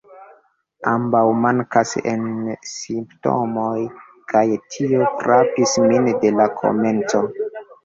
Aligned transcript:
Ambaŭ 0.91 1.19
mankas 1.41 1.91
en 2.13 2.23
Simptomoj, 2.71 3.75
kaj 4.33 4.43
tio 4.73 5.13
frapis 5.23 5.77
min 5.93 6.11
de 6.25 6.35
la 6.43 6.51
komenco. 6.59 7.25